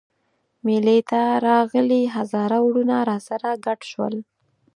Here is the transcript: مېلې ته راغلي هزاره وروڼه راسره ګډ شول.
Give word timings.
مېلې 0.65 0.99
ته 1.09 1.21
راغلي 1.47 2.01
هزاره 2.15 2.57
وروڼه 2.63 2.97
راسره 3.09 3.49
ګډ 3.65 3.79
شول. 3.91 4.15